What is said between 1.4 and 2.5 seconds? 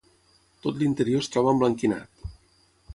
emblanquinat.